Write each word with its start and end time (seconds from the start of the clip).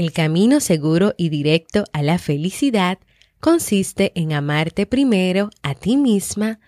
El 0.00 0.14
camino 0.14 0.60
seguro 0.60 1.12
y 1.18 1.28
directo 1.28 1.84
a 1.92 2.02
la 2.02 2.16
felicidad 2.16 3.00
consiste 3.38 4.12
en 4.14 4.32
amarte 4.32 4.86
primero 4.86 5.50
a 5.62 5.74
ti 5.74 5.98
misma 5.98 6.58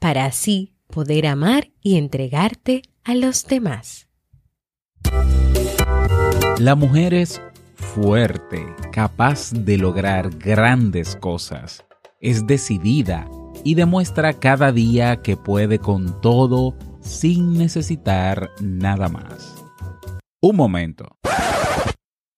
para 0.00 0.24
así 0.24 0.74
poder 0.88 1.28
amar 1.28 1.70
y 1.82 1.98
entregarte 1.98 2.82
a 3.04 3.14
los 3.14 3.46
demás. 3.46 4.08
La 6.58 6.74
mujer 6.74 7.14
es 7.14 7.40
fuerte, 7.76 8.66
capaz 8.90 9.52
de 9.52 9.78
lograr 9.78 10.36
grandes 10.36 11.14
cosas. 11.14 11.84
Es 12.20 12.44
decidida 12.48 13.28
y 13.62 13.76
demuestra 13.76 14.32
cada 14.32 14.72
día 14.72 15.22
que 15.22 15.36
puede 15.36 15.78
con 15.78 16.20
todo 16.20 16.74
sin 17.00 17.56
necesitar 17.56 18.50
nada 18.60 19.08
más. 19.08 19.54
Un 20.40 20.56
momento. 20.56 21.06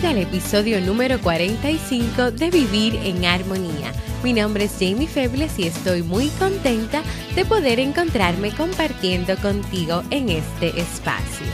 Bienvenida 0.00 0.28
al 0.28 0.34
episodio 0.34 0.80
número 0.80 1.20
45 1.20 2.30
de 2.30 2.50
Vivir 2.50 2.96
en 3.04 3.22
Armonía. 3.26 3.92
Mi 4.22 4.32
nombre 4.32 4.64
es 4.64 4.72
Jamie 4.78 5.06
Febles 5.06 5.58
y 5.58 5.66
estoy 5.66 6.02
muy 6.02 6.28
contenta 6.38 7.02
de 7.34 7.44
poder 7.44 7.78
encontrarme 7.80 8.50
compartiendo 8.50 9.36
contigo 9.36 10.02
en 10.10 10.30
este 10.30 10.80
espacio. 10.80 11.46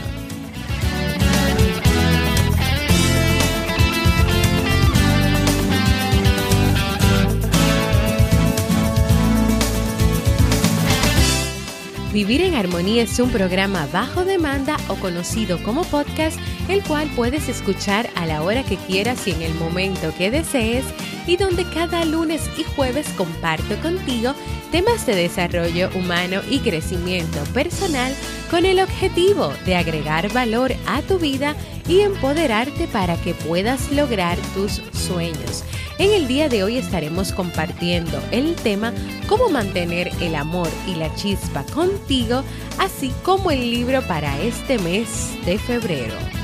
Vivir 12.17 12.41
en 12.41 12.55
Armonía 12.55 13.03
es 13.03 13.19
un 13.19 13.29
programa 13.29 13.87
bajo 13.93 14.25
demanda 14.25 14.77
o 14.87 14.95
conocido 14.95 15.61
como 15.61 15.83
podcast, 15.83 16.39
el 16.69 16.83
cual 16.83 17.09
puedes 17.15 17.49
escuchar 17.49 18.09
a 18.15 18.25
la 18.25 18.43
hora 18.43 18.63
que 18.63 18.77
quieras 18.77 19.27
y 19.27 19.31
en 19.31 19.41
el 19.41 19.53
momento 19.55 20.13
que 20.17 20.31
desees, 20.31 20.85
y 21.25 21.35
donde 21.35 21.65
cada 21.69 22.05
lunes 22.05 22.49
y 22.57 22.63
jueves 22.63 23.09
comparto 23.17 23.75
contigo 23.81 24.33
temas 24.71 25.05
de 25.05 25.15
desarrollo 25.15 25.89
humano 25.95 26.41
y 26.49 26.59
crecimiento 26.59 27.43
personal 27.53 28.13
con 28.49 28.65
el 28.65 28.79
objetivo 28.79 29.51
de 29.65 29.75
agregar 29.75 30.31
valor 30.31 30.73
a 30.87 31.01
tu 31.01 31.19
vida 31.19 31.55
y 31.87 32.01
empoderarte 32.01 32.87
para 32.87 33.15
que 33.17 33.33
puedas 33.33 33.91
lograr 33.91 34.37
tus 34.53 34.81
sueños. 34.93 35.63
En 35.99 36.13
el 36.13 36.27
día 36.27 36.47
de 36.47 36.63
hoy 36.63 36.77
estaremos 36.77 37.31
compartiendo 37.31 38.21
el 38.31 38.55
tema 38.55 38.93
Cómo 39.27 39.49
mantener 39.49 40.11
el 40.21 40.35
amor 40.35 40.69
y 40.87 40.95
la 40.95 41.13
chispa 41.15 41.63
contigo, 41.73 42.43
así 42.77 43.11
como 43.23 43.51
el 43.51 43.71
libro 43.71 44.01
para 44.03 44.39
este 44.41 44.77
mes 44.79 45.31
de 45.45 45.57
febrero. 45.57 46.36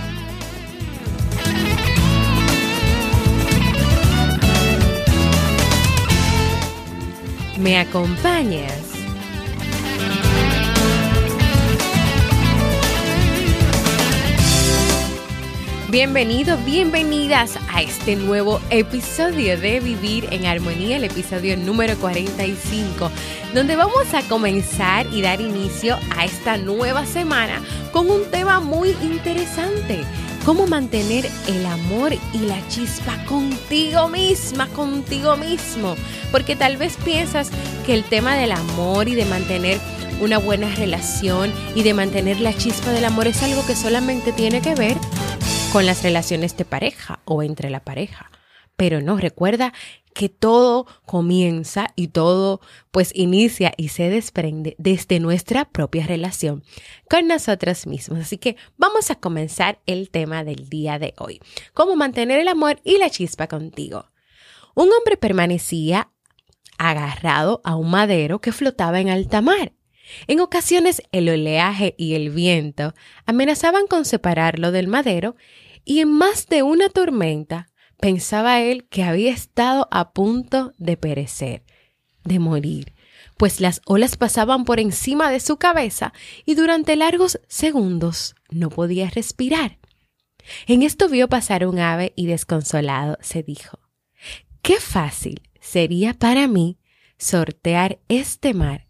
¿Me 7.63 7.79
acompañas? 7.79 8.73
Bienvenidos, 15.89 16.65
bienvenidas 16.65 17.57
a 17.71 17.81
este 17.81 18.17
nuevo 18.17 18.59
episodio 18.69 19.57
de 19.57 19.79
Vivir 19.79 20.27
en 20.31 20.45
Armonía, 20.45 20.97
el 20.97 21.05
episodio 21.05 21.55
número 21.55 21.95
45, 21.99 23.09
donde 23.53 23.77
vamos 23.77 24.13
a 24.13 24.23
comenzar 24.23 25.05
y 25.13 25.21
dar 25.21 25.39
inicio 25.39 25.97
a 26.17 26.25
esta 26.25 26.57
nueva 26.57 27.05
semana 27.05 27.61
con 27.93 28.11
un 28.11 28.29
tema 28.29 28.59
muy 28.59 28.89
interesante. 29.01 30.03
Cómo 30.45 30.67
mantener 30.67 31.25
el 31.47 31.65
amor 31.65 32.11
y 32.33 32.39
la 32.39 32.67
chispa 32.67 33.23
contigo 33.25 34.09
misma, 34.09 34.67
contigo 34.67 35.37
mismo. 35.37 35.95
Porque 36.31 36.57
tal 36.57 36.75
vez 36.75 36.97
piensas 36.97 37.49
que 37.85 37.93
el 37.93 38.03
tema 38.03 38.35
del 38.35 38.51
amor 38.51 39.07
y 39.07 39.15
de 39.15 39.23
mantener 39.23 39.79
una 40.19 40.39
buena 40.39 40.67
relación 40.75 41.49
y 41.75 41.83
de 41.83 41.93
mantener 41.93 42.41
la 42.41 42.53
chispa 42.53 42.91
del 42.91 43.05
amor 43.05 43.27
es 43.27 43.41
algo 43.41 43.65
que 43.65 43.75
solamente 43.75 44.33
tiene 44.33 44.61
que 44.61 44.75
ver 44.75 44.97
con 45.71 45.85
las 45.85 46.03
relaciones 46.03 46.57
de 46.57 46.65
pareja 46.65 47.19
o 47.23 47.41
entre 47.41 47.69
la 47.69 47.79
pareja. 47.79 48.32
Pero 48.75 49.01
no, 49.01 49.17
recuerda 49.17 49.73
que 50.13 50.29
todo 50.29 50.85
comienza 51.05 51.87
y 51.95 52.09
todo 52.09 52.61
pues 52.91 53.11
inicia 53.15 53.73
y 53.77 53.89
se 53.89 54.09
desprende 54.09 54.75
desde 54.77 55.19
nuestra 55.19 55.65
propia 55.65 56.05
relación 56.05 56.63
con 57.09 57.27
nosotros 57.27 57.87
mismos. 57.87 58.19
Así 58.19 58.37
que 58.37 58.55
vamos 58.77 59.11
a 59.11 59.15
comenzar 59.15 59.81
el 59.85 60.09
tema 60.09 60.43
del 60.43 60.69
día 60.69 60.99
de 60.99 61.13
hoy. 61.17 61.41
Cómo 61.73 61.95
mantener 61.95 62.39
el 62.39 62.47
amor 62.47 62.79
y 62.83 62.97
la 62.97 63.09
chispa 63.09 63.47
contigo. 63.47 64.11
Un 64.75 64.89
hombre 64.91 65.17
permanecía 65.17 66.11
agarrado 66.77 67.61
a 67.63 67.75
un 67.75 67.89
madero 67.91 68.39
que 68.39 68.51
flotaba 68.51 68.99
en 68.99 69.09
alta 69.09 69.41
mar. 69.41 69.73
En 70.27 70.39
ocasiones 70.39 71.01
el 71.11 71.29
oleaje 71.29 71.95
y 71.97 72.15
el 72.15 72.29
viento 72.29 72.93
amenazaban 73.25 73.87
con 73.87 74.05
separarlo 74.05 74.71
del 74.71 74.87
madero 74.87 75.35
y 75.85 75.99
en 75.99 76.09
más 76.09 76.47
de 76.47 76.63
una 76.63 76.89
tormenta 76.89 77.67
pensaba 77.99 78.61
él 78.61 78.87
que 78.89 79.03
había 79.03 79.31
estado 79.31 79.87
a 79.91 80.11
punto 80.11 80.73
de 80.77 80.97
perecer, 80.97 81.63
de 82.23 82.39
morir, 82.39 82.93
pues 83.37 83.59
las 83.59 83.81
olas 83.85 84.17
pasaban 84.17 84.65
por 84.65 84.79
encima 84.79 85.31
de 85.31 85.39
su 85.39 85.57
cabeza 85.57 86.13
y 86.45 86.55
durante 86.55 86.95
largos 86.95 87.39
segundos 87.47 88.35
no 88.49 88.69
podía 88.69 89.09
respirar. 89.09 89.79
En 90.67 90.83
esto 90.83 91.09
vio 91.09 91.29
pasar 91.29 91.65
un 91.65 91.79
ave 91.79 92.13
y 92.15 92.27
desconsolado 92.27 93.17
se 93.21 93.43
dijo, 93.43 93.79
qué 94.61 94.79
fácil 94.79 95.41
sería 95.59 96.13
para 96.13 96.47
mí 96.47 96.77
sortear 97.17 97.99
este 98.09 98.53
mar 98.53 98.87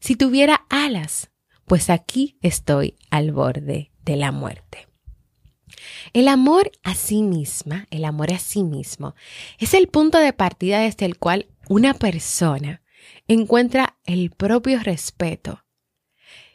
si 0.00 0.16
tuviera 0.16 0.66
alas, 0.68 1.30
pues 1.64 1.90
aquí 1.90 2.38
estoy 2.42 2.96
al 3.10 3.32
borde 3.32 3.92
de 4.04 4.16
la 4.16 4.30
muerte. 4.30 4.85
El 6.12 6.28
amor 6.28 6.70
a 6.82 6.94
sí 6.94 7.22
misma, 7.22 7.86
el 7.90 8.04
amor 8.04 8.32
a 8.32 8.38
sí 8.38 8.62
mismo, 8.62 9.14
es 9.58 9.74
el 9.74 9.88
punto 9.88 10.18
de 10.18 10.32
partida 10.32 10.80
desde 10.80 11.06
el 11.06 11.18
cual 11.18 11.46
una 11.68 11.94
persona 11.94 12.82
encuentra 13.28 13.98
el 14.04 14.30
propio 14.30 14.80
respeto 14.80 15.64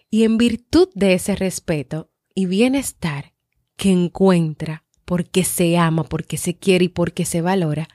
y 0.10 0.24
en 0.24 0.38
virtud 0.38 0.90
de 0.94 1.14
ese 1.14 1.36
respeto 1.36 2.12
y 2.36 2.46
bienestar 2.46 3.34
que 3.78 3.92
encuentra 3.92 4.84
porque 5.06 5.44
se 5.44 5.78
ama, 5.78 6.04
porque 6.04 6.38
se 6.38 6.58
quiere 6.58 6.86
y 6.86 6.90
porque 6.90 7.25
se 7.25 7.42
valora, 7.42 7.88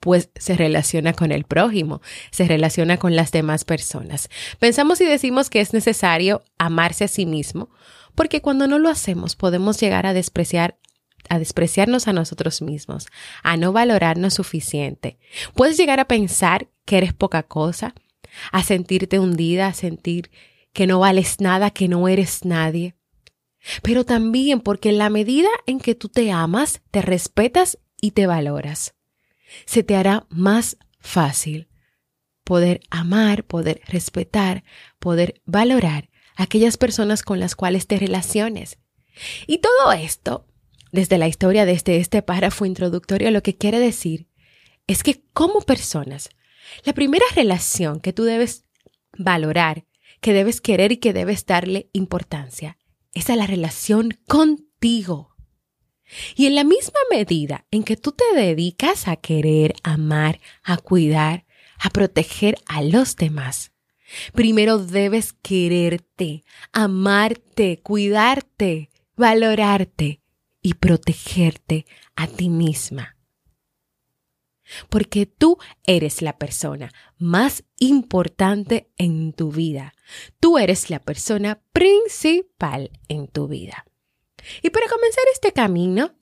pues 0.00 0.30
se 0.36 0.56
relaciona 0.56 1.12
con 1.12 1.32
el 1.32 1.44
prójimo, 1.44 2.00
se 2.30 2.46
relaciona 2.46 2.96
con 2.96 3.14
las 3.16 3.32
demás 3.32 3.64
personas. 3.64 4.28
Pensamos 4.58 5.00
y 5.00 5.04
decimos 5.04 5.48
que 5.48 5.60
es 5.60 5.72
necesario 5.72 6.42
amarse 6.58 7.04
a 7.04 7.08
sí 7.08 7.26
mismo, 7.26 7.70
porque 8.14 8.40
cuando 8.40 8.66
no 8.66 8.78
lo 8.78 8.88
hacemos 8.88 9.36
podemos 9.36 9.80
llegar 9.80 10.06
a 10.06 10.12
despreciar 10.12 10.78
a 11.28 11.38
despreciarnos 11.38 12.08
a 12.08 12.12
nosotros 12.12 12.62
mismos, 12.62 13.06
a 13.42 13.56
no 13.56 13.72
valorarnos 13.72 14.34
suficiente. 14.34 15.18
Puedes 15.54 15.76
llegar 15.76 16.00
a 16.00 16.08
pensar 16.08 16.68
que 16.84 16.98
eres 16.98 17.12
poca 17.12 17.42
cosa, 17.42 17.94
a 18.50 18.62
sentirte 18.62 19.18
hundida, 19.18 19.68
a 19.68 19.74
sentir 19.74 20.30
que 20.72 20.86
no 20.86 21.00
vales 21.00 21.40
nada, 21.40 21.70
que 21.70 21.88
no 21.88 22.08
eres 22.08 22.44
nadie. 22.44 22.94
Pero 23.82 24.04
también 24.04 24.60
porque 24.60 24.88
en 24.88 24.98
la 24.98 25.10
medida 25.10 25.48
en 25.66 25.78
que 25.78 25.94
tú 25.94 26.08
te 26.08 26.32
amas, 26.32 26.82
te 26.90 27.02
respetas 27.02 27.78
y 28.00 28.12
te 28.12 28.26
valoras, 28.26 28.94
se 29.66 29.82
te 29.82 29.94
hará 29.96 30.26
más 30.30 30.76
fácil 30.98 31.68
poder 32.44 32.80
amar, 32.90 33.44
poder 33.44 33.80
respetar, 33.86 34.64
poder 34.98 35.40
valorar 35.44 36.10
aquellas 36.36 36.76
personas 36.76 37.22
con 37.22 37.38
las 37.38 37.54
cuales 37.54 37.86
te 37.86 37.98
relaciones. 37.98 38.78
Y 39.46 39.58
todo 39.58 39.92
esto, 39.92 40.46
desde 40.92 41.18
la 41.18 41.26
historia, 41.26 41.64
desde 41.64 41.96
este 41.96 42.22
párrafo 42.22 42.66
introductorio, 42.66 43.30
lo 43.30 43.42
que 43.42 43.56
quiere 43.56 43.80
decir 43.80 44.28
es 44.86 45.02
que 45.02 45.24
como 45.32 45.62
personas, 45.62 46.28
la 46.84 46.92
primera 46.92 47.24
relación 47.34 47.98
que 47.98 48.12
tú 48.12 48.24
debes 48.24 48.66
valorar, 49.16 49.86
que 50.20 50.32
debes 50.32 50.60
querer 50.60 50.92
y 50.92 50.98
que 50.98 51.12
debes 51.12 51.46
darle 51.46 51.88
importancia, 51.92 52.78
es 53.14 53.30
a 53.30 53.36
la 53.36 53.46
relación 53.46 54.18
contigo. 54.28 55.34
Y 56.36 56.46
en 56.46 56.54
la 56.54 56.64
misma 56.64 56.98
medida 57.10 57.66
en 57.70 57.84
que 57.84 57.96
tú 57.96 58.12
te 58.12 58.24
dedicas 58.34 59.08
a 59.08 59.16
querer, 59.16 59.74
amar, 59.82 60.40
a 60.62 60.76
cuidar, 60.76 61.46
a 61.78 61.88
proteger 61.88 62.56
a 62.66 62.82
los 62.82 63.16
demás, 63.16 63.72
primero 64.34 64.78
debes 64.78 65.32
quererte, 65.32 66.44
amarte, 66.72 67.80
cuidarte, 67.82 68.90
valorarte 69.16 70.21
y 70.62 70.74
protegerte 70.74 71.86
a 72.16 72.26
ti 72.26 72.48
misma. 72.48 73.16
Porque 74.88 75.26
tú 75.26 75.58
eres 75.84 76.22
la 76.22 76.38
persona 76.38 76.92
más 77.18 77.64
importante 77.78 78.90
en 78.96 79.32
tu 79.32 79.50
vida. 79.50 79.92
Tú 80.40 80.56
eres 80.56 80.88
la 80.88 81.00
persona 81.00 81.60
principal 81.72 82.90
en 83.08 83.26
tu 83.26 83.48
vida. 83.48 83.84
Y 84.62 84.70
para 84.70 84.88
comenzar 84.88 85.24
este 85.32 85.52
camino 85.52 86.14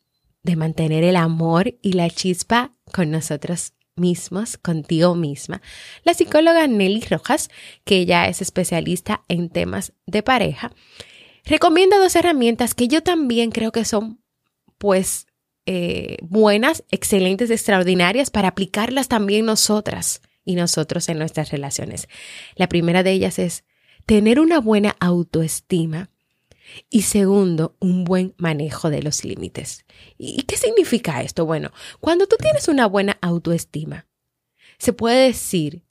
de 0.43 0.57
mantener 0.57 1.05
el 1.05 1.17
amor 1.17 1.79
y 1.83 1.93
la 1.93 2.09
chispa 2.09 2.75
con 2.93 3.11
nosotros 3.11 3.75
mismos, 3.97 4.57
contigo 4.57 5.15
misma, 5.15 5.61
la 6.05 6.15
psicóloga 6.15 6.67
Nelly 6.67 7.03
Rojas, 7.11 7.51
que 7.85 7.99
ella 7.99 8.27
es 8.29 8.41
especialista 8.41 9.23
en 9.29 9.51
temas 9.51 9.93
de 10.07 10.23
pareja, 10.23 10.73
recomienda 11.45 11.99
dos 11.99 12.17
herramientas 12.17 12.75
que 12.75 12.89
yo 12.89 13.03
también 13.03 13.51
creo 13.51 13.73
que 13.73 13.85
son 13.85 14.21
pues 14.81 15.27
eh, 15.67 16.17
buenas, 16.23 16.85
excelentes, 16.91 17.51
extraordinarias 17.51 18.31
para 18.31 18.49
aplicarlas 18.49 19.09
también 19.09 19.45
nosotras 19.45 20.23
y 20.43 20.55
nosotros 20.55 21.11
en 21.11 21.19
nuestras 21.19 21.51
relaciones. 21.51 22.09
La 22.57 22.67
primera 22.67 23.03
de 23.03 23.13
ellas 23.13 23.39
es 23.39 23.65
tener 24.07 24.41
una 24.41 24.59
buena 24.59 24.97
autoestima 24.99 26.11
y 26.89 27.03
segundo, 27.03 27.77
un 27.79 28.05
buen 28.05 28.35
manejo 28.39 28.89
de 28.89 29.03
los 29.03 29.23
límites. 29.23 29.85
¿Y 30.17 30.45
qué 30.45 30.57
significa 30.57 31.23
esto? 31.23 31.45
Bueno, 31.45 31.73
cuando 32.01 32.27
tú 32.27 32.37
tienes 32.41 32.67
una 32.69 32.87
buena 32.87 33.19
autoestima, 33.21 34.07
se 34.79 34.95
puede 34.95 35.27
decir 35.27 35.85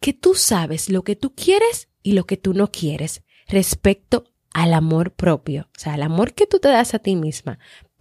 que 0.00 0.12
tú 0.12 0.36
sabes 0.36 0.88
lo 0.88 1.02
que 1.02 1.16
tú 1.16 1.34
quieres 1.34 1.88
y 2.04 2.12
lo 2.12 2.24
que 2.24 2.36
tú 2.36 2.54
no 2.54 2.70
quieres 2.70 3.24
respecto 3.48 4.32
al 4.54 4.74
amor 4.74 5.12
propio, 5.12 5.68
o 5.74 5.78
sea, 5.78 5.94
al 5.94 6.02
amor 6.02 6.34
que 6.34 6.46
tú 6.46 6.58
te 6.58 6.68
das 6.68 6.94
a 6.94 6.98
ti 6.98 7.16
misma, 7.16 7.58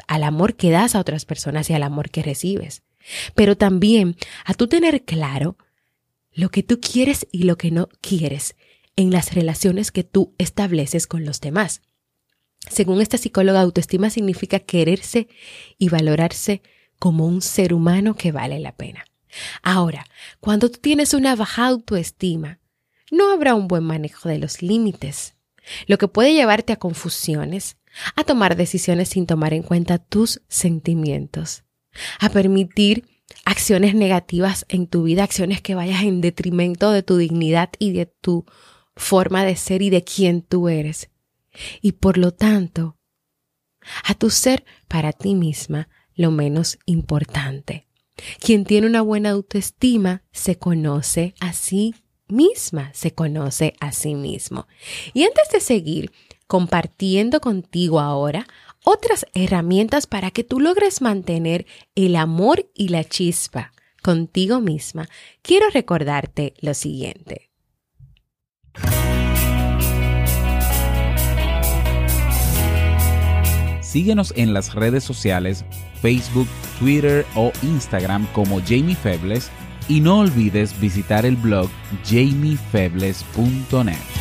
al 0.07 0.24
amor 0.24 0.56
que 0.56 0.71
das 0.71 0.95
a 0.95 1.00
otras 1.00 1.25
personas 1.25 1.69
y 1.69 1.74
al 1.74 1.83
amor 1.83 2.09
que 2.09 2.24
recibes. 2.24 2.83
Pero 3.36 3.57
también 3.57 4.15
a 4.45 4.53
tú 4.53 4.68
tener 4.68 5.03
claro 5.03 5.57
lo 6.33 6.50
que 6.50 6.63
tú 6.63 6.80
quieres 6.80 7.27
y 7.31 7.44
lo 7.44 7.57
que 7.57 7.71
no 7.71 7.89
quieres 8.01 8.56
en 8.95 9.12
las 9.12 9.33
relaciones 9.33 9.92
que 9.92 10.03
tú 10.03 10.33
estableces 10.38 11.07
con 11.07 11.25
los 11.25 11.42
demás. 11.42 11.81
Según 12.69 13.01
esta 13.01 13.18
psicóloga, 13.18 13.62
autoestima 13.62 14.09
significa 14.09 14.59
quererse 14.59 15.27
y 15.77 15.89
valorarse 15.89 16.62
como 17.00 17.25
un 17.25 17.42
ser 17.42 17.74
humano 17.74 18.15
que 18.15 18.31
vale 18.31 18.59
la 18.59 18.75
pena. 18.75 19.06
Ahora, 19.63 20.06
cuando 20.39 20.69
tú 20.69 20.80
tienes 20.80 21.13
una 21.13 21.36
baja 21.36 21.65
autoestima, 21.65 22.59
no 23.12 23.31
habrá 23.31 23.56
un 23.56 23.68
buen 23.68 23.83
manejo 23.83 24.30
de 24.30 24.38
los 24.38 24.62
límites, 24.62 25.36
lo 25.88 25.98
que 25.98 26.07
puede 26.07 26.33
llevarte 26.33 26.74
a 26.74 26.77
confusiones, 26.77 27.77
a 28.15 28.23
tomar 28.23 28.55
decisiones 28.55 29.09
sin 29.09 29.25
tomar 29.25 29.53
en 29.53 29.63
cuenta 29.63 29.97
tus 29.97 30.41
sentimientos, 30.47 31.63
a 32.19 32.29
permitir 32.29 33.05
acciones 33.45 33.95
negativas 33.95 34.65
en 34.69 34.88
tu 34.88 35.03
vida, 35.03 35.23
acciones 35.23 35.61
que 35.61 35.75
vayas 35.75 36.03
en 36.03 36.21
detrimento 36.21 36.91
de 36.91 37.03
tu 37.03 37.17
dignidad 37.17 37.69
y 37.79 37.91
de 37.93 38.05
tu 38.05 38.45
forma 38.95 39.45
de 39.45 39.55
ser 39.55 39.81
y 39.81 39.89
de 39.89 40.03
quién 40.03 40.41
tú 40.41 40.69
eres. 40.69 41.09
Y 41.81 41.93
por 41.93 42.17
lo 42.17 42.31
tanto, 42.31 42.97
a 44.03 44.13
tu 44.13 44.29
ser 44.29 44.63
para 44.88 45.11
ti 45.11 45.35
misma 45.35 45.89
lo 46.15 46.31
menos 46.31 46.77
importante. 46.85 47.88
Quien 48.39 48.65
tiene 48.65 48.88
una 48.88 49.01
buena 49.01 49.31
autoestima 49.31 50.23
se 50.31 50.57
conoce 50.57 51.33
a 51.39 51.53
sí 51.53 51.95
misma, 52.27 52.91
se 52.93 53.13
conoce 53.13 53.73
a 53.79 53.91
sí 53.91 54.15
mismo. 54.15 54.67
Y 55.13 55.23
antes 55.23 55.49
de 55.51 55.59
seguir 55.59 56.11
compartiendo 56.51 57.39
contigo 57.39 58.01
ahora 58.01 58.45
otras 58.83 59.25
herramientas 59.33 60.06
para 60.06 60.31
que 60.31 60.44
tú 60.44 60.59
logres 60.59 61.01
mantener 61.01 61.65
el 61.95 62.18
amor 62.18 62.69
y 62.75 62.89
la 62.89 63.06
chispa 63.06 63.71
contigo 64.03 64.59
misma, 64.59 65.07
quiero 65.42 65.69
recordarte 65.69 66.53
lo 66.59 66.74
siguiente. 66.74 67.50
Síguenos 73.81 74.33
en 74.36 74.53
las 74.53 74.75
redes 74.75 75.06
sociales, 75.06 75.63
Facebook, 76.01 76.50
Twitter 76.80 77.25
o 77.38 77.53
Instagram 77.63 78.27
como 78.33 78.59
Jamie 78.59 78.95
Febles 78.95 79.50
y 79.88 80.01
no 80.01 80.19
olvides 80.19 80.77
visitar 80.81 81.25
el 81.25 81.38
blog 81.38 81.69
jamiefebles.net. 82.03 84.20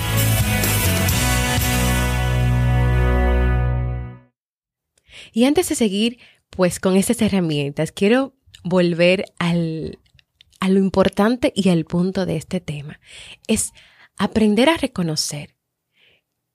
Y 5.33 5.45
antes 5.45 5.69
de 5.69 5.75
seguir, 5.75 6.19
pues 6.51 6.81
con 6.81 6.97
estas 6.97 7.23
herramientas, 7.23 7.93
quiero 7.93 8.35
volver 8.65 9.27
al, 9.39 9.99
a 10.61 10.69
lo 10.69 10.79
importante 10.79 11.53
y 11.55 11.69
al 11.69 11.85
punto 11.85 12.27
de 12.27 12.37
este 12.37 12.61
tema. 12.61 13.01
Es 13.47 13.73
aprender 14.17 14.69
a 14.69 14.77
reconocer 14.77 15.57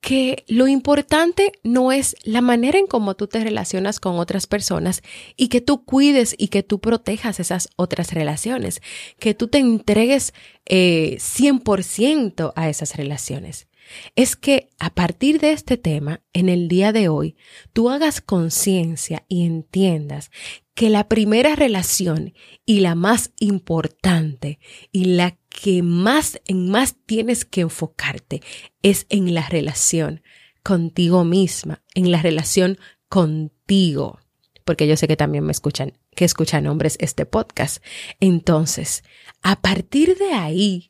que 0.06 0.46
lo 0.48 0.68
importante 0.68 1.52
no 1.64 1.92
es 1.92 2.16
la 2.24 2.42
manera 2.42 2.78
en 2.78 2.86
cómo 2.86 3.16
tú 3.16 3.26
te 3.26 3.44
relacionas 3.44 4.00
con 4.00 4.20
otras 4.20 4.46
personas 4.46 5.02
y 5.36 5.48
que 5.48 5.62
tú 5.62 5.84
cuides 5.84 6.36
y 6.38 6.50
que 6.50 6.62
tú 6.62 6.80
protejas 6.80 7.40
esas 7.40 7.70
otras 7.76 8.14
relaciones, 8.14 8.84
que 9.18 9.34
tú 9.34 9.48
te 9.48 9.58
entregues 9.58 10.36
eh, 10.68 11.18
100% 11.20 12.54
a 12.56 12.70
esas 12.70 12.96
relaciones. 12.98 13.68
Es 14.16 14.36
que 14.36 14.70
a 14.80 14.94
partir 14.94 15.40
de 15.40 15.52
este 15.52 15.78
tema, 15.78 16.22
en 16.34 16.50
el 16.50 16.68
día 16.68 16.92
de 16.92 17.10
hoy, 17.10 17.36
tú 17.74 17.90
hagas 17.90 18.22
conciencia 18.22 19.26
y 19.28 19.46
entiendas 19.46 20.32
que 20.74 20.90
la 20.90 21.08
primera 21.08 21.56
relación 21.56 22.34
y 22.66 22.82
la 22.82 22.96
más 22.96 23.32
importante 23.40 24.60
y 24.92 25.06
la 25.06 25.38
que 25.50 25.84
más 25.84 26.42
en 26.46 26.70
más 26.70 26.96
tienes 27.06 27.46
que 27.46 27.62
enfocarte 27.62 28.42
es 28.82 29.06
en 29.10 29.34
la 29.34 29.48
relación 29.48 30.22
contigo 30.64 31.24
misma, 31.24 31.84
en 31.94 32.12
la 32.12 32.22
relación 32.22 32.78
contigo, 33.08 34.20
porque 34.66 34.88
yo 34.88 34.98
sé 34.98 35.08
que 35.08 35.16
también 35.16 35.46
me 35.46 35.52
escuchan, 35.52 35.94
que 36.16 36.26
escuchan 36.26 36.68
hombres 36.68 36.98
este 37.00 37.26
podcast. 37.26 37.84
Entonces, 38.20 39.04
a 39.44 39.62
partir 39.62 40.18
de 40.18 40.34
ahí, 40.34 40.90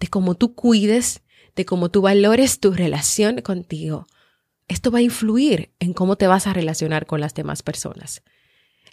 de 0.00 0.08
cómo 0.08 0.34
tú 0.34 0.54
cuides, 0.54 1.21
de 1.56 1.64
cómo 1.64 1.90
tú 1.90 2.02
valores 2.02 2.60
tu 2.60 2.72
relación 2.72 3.40
contigo, 3.40 4.06
esto 4.68 4.90
va 4.90 4.98
a 4.98 5.02
influir 5.02 5.72
en 5.80 5.92
cómo 5.92 6.16
te 6.16 6.26
vas 6.26 6.46
a 6.46 6.52
relacionar 6.52 7.06
con 7.06 7.20
las 7.20 7.34
demás 7.34 7.62
personas. 7.62 8.22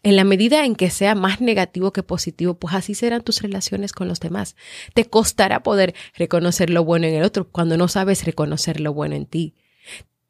En 0.02 0.16
la 0.16 0.24
medida 0.24 0.66
en 0.66 0.76
que 0.76 0.90
sea 0.90 1.14
más 1.14 1.42
negativo 1.42 1.92
que 1.92 2.04
positivo, 2.04 2.54
pues 2.54 2.74
así 2.74 2.96
serán 2.96 3.22
tus 3.22 3.42
relaciones 3.42 3.92
con 3.92 4.08
los 4.08 4.20
demás. 4.20 4.56
Te 4.94 5.06
costará 5.06 5.62
poder 5.62 5.94
reconocer 6.16 6.70
lo 6.70 6.86
bueno 6.86 7.08
en 7.08 7.16
el 7.16 7.24
otro 7.24 7.50
cuando 7.50 7.78
no 7.78 7.88
sabes 7.88 8.26
reconocer 8.26 8.80
lo 8.80 8.94
bueno 8.94 9.16
en 9.16 9.26
ti. 9.26 9.56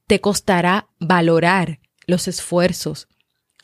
Te 0.08 0.22
costará 0.22 0.90
valorar 1.00 1.80
los 2.08 2.28
esfuerzos, 2.28 3.08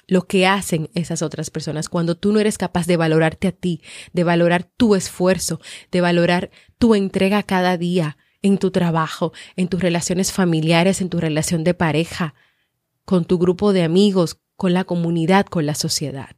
lo 0.07 0.27
que 0.27 0.45
hacen 0.45 0.91
esas 0.93 1.24
otras 1.24 1.50
personas 1.50 1.89
cuando 1.89 2.15
tú 2.15 2.31
no 2.31 2.39
eres 2.39 2.60
capaz 2.60 2.86
de 2.86 2.98
valorarte 2.98 3.48
a 3.48 3.51
ti, 3.51 3.81
de 4.13 4.24
valorar 4.24 4.63
tu 4.63 4.93
esfuerzo, 4.93 5.60
de 5.91 6.01
valorar 6.01 6.51
tu 6.77 6.93
entrega 6.93 7.41
cada 7.41 7.77
día 7.77 8.17
en 8.46 8.60
tu 8.60 8.70
trabajo, 8.70 9.34
en 9.56 9.68
tus 9.70 9.82
relaciones 9.82 10.32
familiares, 10.32 11.02
en 11.02 11.10
tu 11.10 11.20
relación 11.20 11.64
de 11.64 11.74
pareja, 11.74 12.36
con 13.04 13.25
tu 13.25 13.40
grupo 13.40 13.74
de 13.74 13.82
amigos, 13.82 14.40
con 14.56 14.74
la 14.74 14.84
comunidad, 14.84 15.48
con 15.48 15.66
la 15.66 15.74
sociedad. 15.74 16.36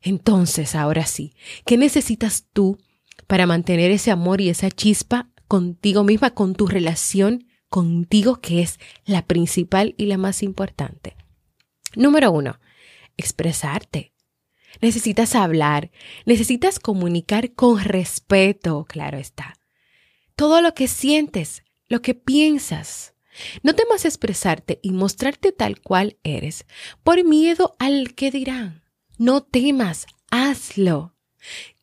Entonces, 0.00 0.74
ahora 0.74 1.06
sí, 1.06 1.34
¿qué 1.64 1.76
necesitas 1.76 2.46
tú 2.52 2.78
para 3.28 3.46
mantener 3.46 3.92
ese 3.92 4.10
amor 4.10 4.40
y 4.40 4.48
esa 4.48 4.72
chispa 4.72 5.30
contigo 5.46 6.02
misma, 6.02 6.30
con 6.30 6.56
tu 6.56 6.66
relación 6.66 7.46
contigo, 7.68 8.40
que 8.40 8.62
es 8.62 8.80
la 9.04 9.24
principal 9.24 9.94
y 9.98 10.06
la 10.06 10.18
más 10.18 10.42
importante? 10.42 11.16
Número 11.94 12.32
uno, 12.32 12.58
expresarte. 13.16 14.14
Necesitas 14.80 15.36
hablar, 15.36 15.92
necesitas 16.26 16.80
comunicar 16.80 17.52
con 17.54 17.78
respeto, 17.78 18.84
claro 18.84 19.16
está. 19.16 19.57
Todo 20.38 20.60
lo 20.60 20.72
que 20.72 20.86
sientes, 20.86 21.64
lo 21.88 22.00
que 22.00 22.14
piensas. 22.14 23.12
No 23.64 23.74
temas 23.74 24.04
expresarte 24.04 24.78
y 24.84 24.92
mostrarte 24.92 25.50
tal 25.50 25.80
cual 25.80 26.16
eres 26.22 26.64
por 27.02 27.24
miedo 27.24 27.74
al 27.80 28.14
que 28.14 28.30
dirán. 28.30 28.84
No 29.18 29.42
temas, 29.42 30.06
hazlo. 30.30 31.16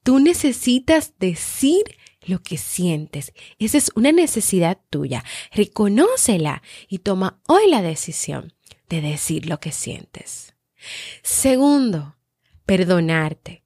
Tú 0.03 0.19
necesitas 0.19 1.15
decir 1.19 1.83
lo 2.21 2.41
que 2.41 2.57
sientes. 2.57 3.33
Esa 3.59 3.77
es 3.77 3.91
una 3.93 4.13
necesidad 4.13 4.79
tuya. 4.89 5.25
Reconócela 5.51 6.63
y 6.87 6.99
toma 6.99 7.41
hoy 7.49 7.69
la 7.69 7.81
decisión 7.81 8.53
de 8.87 9.01
decir 9.01 9.47
lo 9.47 9.59
que 9.59 9.73
sientes. 9.73 10.55
Segundo, 11.23 12.15
perdonarte. 12.65 13.65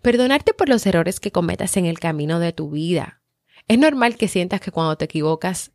Perdonarte 0.00 0.54
por 0.54 0.70
los 0.70 0.86
errores 0.86 1.20
que 1.20 1.30
cometas 1.30 1.76
en 1.76 1.84
el 1.84 1.98
camino 1.98 2.40
de 2.40 2.54
tu 2.54 2.70
vida. 2.70 3.19
Es 3.70 3.78
normal 3.78 4.16
que 4.16 4.26
sientas 4.26 4.60
que 4.60 4.72
cuando 4.72 4.96
te 4.96 5.04
equivocas 5.04 5.70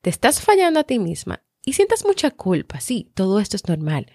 te 0.00 0.10
estás 0.10 0.40
fallando 0.40 0.78
a 0.78 0.84
ti 0.84 1.00
misma 1.00 1.42
y 1.64 1.72
sientas 1.72 2.04
mucha 2.04 2.30
culpa. 2.30 2.78
Sí, 2.78 3.10
todo 3.14 3.40
esto 3.40 3.56
es 3.56 3.66
normal. 3.66 4.06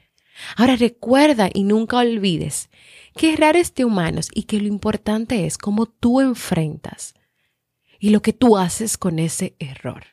Ahora 0.56 0.78
recuerda 0.78 1.50
y 1.54 1.66
nunca 1.66 1.98
olvides 1.98 2.70
que 3.18 3.34
errar 3.34 3.58
es 3.58 3.76
de 3.76 3.84
humanos 3.84 4.30
y 4.34 4.44
que 4.44 4.62
lo 4.62 4.68
importante 4.68 5.46
es 5.46 5.58
cómo 5.58 5.88
tú 5.88 6.22
enfrentas 6.22 7.16
y 8.00 8.12
lo 8.12 8.22
que 8.22 8.32
tú 8.32 8.56
haces 8.56 8.98
con 8.98 9.20
ese 9.20 9.58
error. 9.60 10.06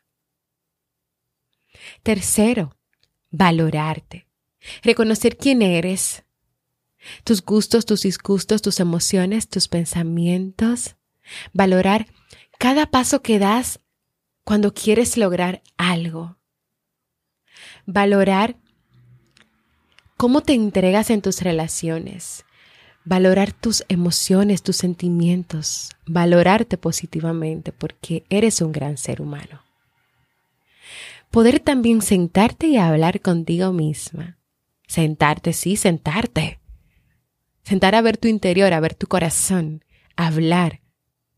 Tercero, 2.02 2.76
valorarte. 3.30 4.26
Reconocer 4.82 5.36
quién 5.36 5.62
eres, 5.62 6.24
tus 7.22 7.44
gustos, 7.44 7.86
tus 7.86 8.02
disgustos, 8.02 8.60
tus 8.60 8.80
emociones, 8.80 9.48
tus 9.48 9.68
pensamientos. 9.68 10.96
Valorar 11.52 12.06
cada 12.58 12.86
paso 12.86 13.22
que 13.22 13.38
das 13.38 13.80
cuando 14.44 14.74
quieres 14.74 15.16
lograr 15.16 15.62
algo. 15.76 16.36
Valorar 17.86 18.56
cómo 20.16 20.42
te 20.42 20.54
entregas 20.54 21.10
en 21.10 21.22
tus 21.22 21.42
relaciones. 21.42 22.44
Valorar 23.04 23.52
tus 23.52 23.84
emociones, 23.88 24.62
tus 24.62 24.76
sentimientos. 24.76 25.90
Valorarte 26.06 26.78
positivamente 26.78 27.72
porque 27.72 28.24
eres 28.30 28.60
un 28.60 28.72
gran 28.72 28.96
ser 28.96 29.20
humano. 29.20 29.62
Poder 31.30 31.60
también 31.60 32.00
sentarte 32.00 32.68
y 32.68 32.76
hablar 32.76 33.20
contigo 33.20 33.72
misma. 33.72 34.38
Sentarte, 34.86 35.52
sí, 35.52 35.76
sentarte. 35.76 36.60
Sentar 37.64 37.94
a 37.94 38.02
ver 38.02 38.18
tu 38.18 38.28
interior, 38.28 38.72
a 38.72 38.80
ver 38.80 38.94
tu 38.94 39.06
corazón, 39.06 39.84
hablar, 40.16 40.80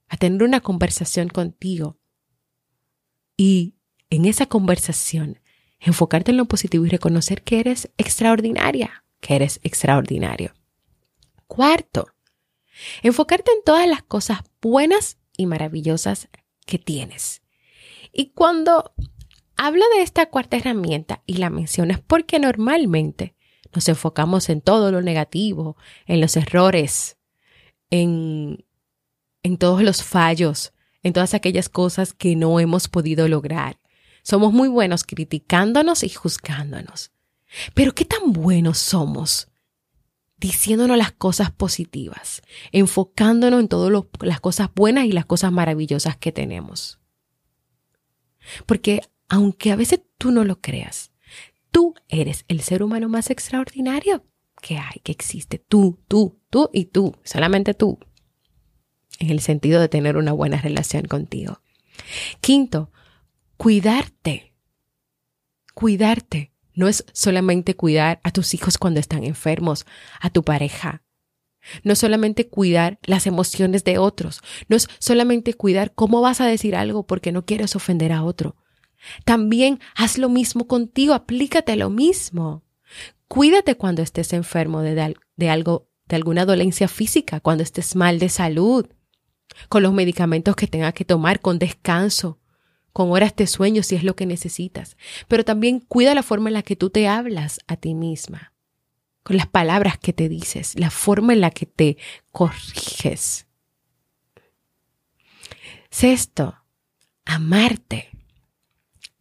a 0.09 0.17
tener 0.17 0.43
una 0.43 0.61
conversación 0.61 1.29
contigo. 1.29 1.99
Y 3.37 3.75
en 4.11 4.25
esa 4.25 4.47
conversación, 4.47 5.41
enfocarte 5.81 6.31
en 6.31 6.37
lo 6.37 6.47
positivo 6.47 6.87
y 6.87 6.89
reconocer 6.89 7.43
que 7.43 7.61
eres 7.61 7.91
extraordinaria, 7.99 9.05
que 9.21 9.37
eres 9.37 9.61
extraordinario. 9.63 10.55
Cuarto, 11.47 12.09
enfocarte 13.03 13.51
en 13.53 13.63
todas 13.65 13.89
las 13.89 14.03
cosas 14.03 14.41
buenas 14.61 15.19
y 15.37 15.47
maravillosas 15.47 16.29
que 16.65 16.79
tienes. 16.79 17.43
Y 18.13 18.31
cuando 18.31 18.95
hablo 19.57 19.85
de 19.97 20.03
esta 20.03 20.27
cuarta 20.27 20.57
herramienta 20.57 21.23
y 21.27 21.35
la 21.35 21.51
menciono 21.51 21.93
es 21.93 22.01
porque 22.01 22.39
normalmente 22.39 23.35
nos 23.75 23.89
enfocamos 23.89 24.49
en 24.49 24.61
todo 24.61 24.91
lo 24.91 25.03
negativo, 25.03 25.77
en 26.07 26.21
los 26.21 26.37
errores, 26.37 27.19
en, 27.91 28.66
en 29.47 29.57
todos 29.57 29.83
los 29.83 30.03
fallos, 30.03 30.73
en 31.03 31.13
todas 31.13 31.35
aquellas 31.35 31.69
cosas 31.69 32.13
que 32.13 32.37
no 32.37 32.61
hemos 32.61 32.89
podido 32.89 33.29
lograr. 33.29 33.81
Somos 34.23 34.53
muy 34.53 34.69
buenos 34.69 35.05
criticándonos 35.05 36.03
y 36.03 36.09
juzgándonos. 36.09 37.13
Pero 37.75 37.95
¿qué 37.95 38.05
tan 38.05 38.33
buenos 38.33 38.79
somos? 38.79 39.49
Diciéndonos 40.37 40.99
las 40.99 41.13
cosas 41.13 41.51
positivas, 41.51 42.43
enfocándonos 42.73 43.61
en 43.61 43.69
todas 43.69 44.05
las 44.21 44.41
cosas 44.41 44.69
buenas 44.75 45.07
y 45.07 45.13
las 45.13 45.25
cosas 45.25 45.53
maravillosas 45.53 46.17
que 46.17 46.33
tenemos. 46.33 46.99
Porque 48.67 49.01
aunque 49.29 49.73
a 49.73 49.77
veces 49.77 50.01
tú 50.19 50.31
no 50.31 50.45
lo 50.45 50.61
creas, 50.61 51.13
Tú 51.77 51.95
eres 52.09 52.47
el 52.49 52.63
ser 52.63 52.83
humano 52.83 53.11
más 53.11 53.29
extraordinario 53.29 54.25
que 54.63 54.79
hay, 54.79 54.99
que 55.03 55.13
existe. 55.13 55.59
Tú, 55.59 56.03
tú, 56.09 56.41
tú 56.49 56.71
y 56.73 56.87
tú, 56.87 57.15
solamente 57.23 57.75
tú. 57.75 57.99
En 59.19 59.31
el 59.31 59.41
sentido 59.41 59.81
de 59.81 59.89
tener 59.89 60.17
una 60.17 60.33
buena 60.33 60.61
relación 60.61 61.05
contigo. 61.05 61.61
Quinto, 62.41 62.91
cuidarte. 63.57 64.53
Cuidarte. 65.75 66.53
No 66.75 66.89
es 66.89 67.07
solamente 67.13 67.75
cuidar 67.75 68.21
a 68.23 68.31
tus 68.31 68.53
hijos 68.53 68.77
cuando 68.77 69.01
están 69.01 69.25
enfermos, 69.25 69.87
a 70.21 70.29
tu 70.31 70.43
pareja. 70.43 71.03
No 71.83 71.97
solamente 71.97 72.49
cuidar 72.49 72.99
las 73.03 73.27
emociones 73.27 73.83
de 73.85 73.99
otros. 73.99 74.41
No 74.69 74.77
es 74.77 74.89
solamente 74.99 75.55
cuidar 75.55 75.95
cómo 75.95 76.21
vas 76.21 76.41
a 76.41 76.47
decir 76.47 76.77
algo 76.77 77.07
porque 77.07 77.33
no 77.33 77.45
quieres 77.45 77.75
ofender 77.77 78.13
a 78.13 78.23
otro. 78.23 78.57
También 79.25 79.81
haz 79.95 80.19
lo 80.19 80.29
mismo 80.29 80.67
contigo, 80.67 81.15
aplícate 81.15 81.77
lo 81.77 81.91
mismo. 81.91 82.63
Cuídate 83.29 83.77
cuando 83.77 84.03
estés 84.03 84.33
enfermo 84.33 84.83
de, 84.83 85.17
de 85.37 85.51
algo, 85.51 85.89
de 86.07 86.17
alguna 86.17 86.45
dolencia 86.45 86.89
física, 86.89 87.41
cuando 87.41 87.63
estés 87.63 87.97
mal 87.97 88.19
de 88.19 88.29
salud, 88.29 88.87
con 89.69 89.83
los 89.83 89.93
medicamentos 89.93 90.57
que 90.57 90.67
tengas 90.67 90.95
que 90.95 91.05
tomar, 91.05 91.41
con 91.41 91.59
descanso, 91.59 92.39
con 92.93 93.11
horas 93.11 93.37
de 93.37 93.47
sueño 93.47 93.83
si 93.83 93.95
es 93.95 94.05
lo 94.05 94.17
que 94.17 94.27
necesitas. 94.27 94.97
Pero 95.29 95.45
también 95.45 95.81
cuida 95.81 96.15
la 96.15 96.23
forma 96.23 96.49
en 96.49 96.55
la 96.55 96.63
que 96.63 96.77
tú 96.77 96.91
te 96.91 97.09
hablas 97.09 97.61
a 97.67 97.77
ti 97.77 97.95
misma, 97.95 98.53
con 99.23 99.37
las 99.37 99.47
palabras 99.47 99.99
que 99.99 100.13
te 100.13 100.29
dices, 100.29 100.79
la 100.79 100.91
forma 100.91 101.33
en 101.33 101.41
la 101.41 101.51
que 101.51 101.67
te 101.67 101.99
corriges. 102.33 103.47
Sexto, 105.91 106.57
amarte. 107.25 108.11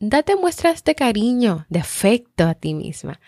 Date 0.01 0.35
muestras 0.35 0.83
de 0.83 0.93
cariño, 0.93 1.65
de 1.69 1.79
afecto 1.79 2.45
a 2.45 2.53
ti 2.53 2.73
misma. 2.73 3.21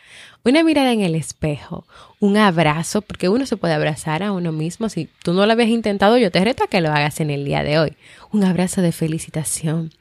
Una 0.44 0.66
mirada 0.66 0.92
en 0.92 1.00
el 1.00 1.16
espejo, 1.16 1.88
un 2.20 2.36
abrazo, 2.36 3.02
porque 3.02 3.30
uno 3.30 3.46
se 3.46 3.56
puede 3.56 3.74
abrazar 3.74 4.22
a 4.22 4.34
uno 4.34 4.52
mismo. 4.52 4.90
Si 4.90 5.10
tú 5.24 5.32
no 5.32 5.46
lo 5.46 5.54
habías 5.54 5.70
intentado, 5.70 6.18
yo 6.18 6.30
te 6.30 6.44
reto 6.44 6.66
a 6.66 6.68
que 6.68 6.82
lo 6.82 6.90
hagas 6.90 7.22
en 7.22 7.30
el 7.30 7.46
día 7.46 7.64
de 7.64 7.80
hoy. 7.80 7.96
Un 8.34 8.44
abrazo 8.44 8.82
de 8.82 8.92
felicitación, 8.92 9.94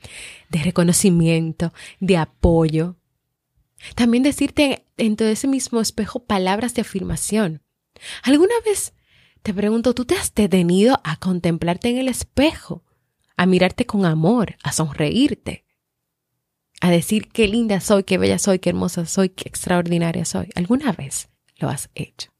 de 0.48 0.64
reconocimiento, 0.64 1.72
de 2.00 2.16
apoyo. 2.16 2.96
También 3.94 4.24
decirte 4.24 4.84
en 4.96 5.14
todo 5.14 5.28
ese 5.28 5.46
mismo 5.46 5.80
espejo 5.80 6.24
palabras 6.24 6.74
de 6.74 6.82
afirmación. 6.82 7.62
¿Alguna 8.24 8.54
vez 8.64 8.92
te 9.44 9.54
pregunto, 9.54 9.94
tú 9.94 10.04
te 10.04 10.16
has 10.16 10.34
detenido 10.34 11.00
a 11.04 11.16
contemplarte 11.16 11.90
en 11.90 11.98
el 11.98 12.08
espejo, 12.08 12.82
a 13.36 13.46
mirarte 13.46 13.86
con 13.86 14.04
amor, 14.04 14.56
a 14.64 14.72
sonreírte? 14.72 15.65
A 16.80 16.90
decir 16.90 17.28
qué 17.28 17.48
linda 17.48 17.80
soy, 17.80 18.04
qué 18.04 18.18
bella 18.18 18.38
soy, 18.38 18.58
qué 18.58 18.70
hermosa 18.70 19.06
soy, 19.06 19.30
qué 19.30 19.48
extraordinaria 19.48 20.24
soy. 20.24 20.50
¿Alguna 20.54 20.92
vez 20.92 21.28
lo 21.56 21.68
has 21.68 21.90
hecho? 21.94 22.30